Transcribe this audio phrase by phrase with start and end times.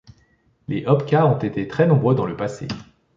[0.67, 2.67] Les Opca ont été très nombreux dans le passé.